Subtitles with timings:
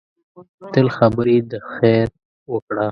[0.73, 2.07] تل خبرې د خیر
[2.51, 2.79] وکړه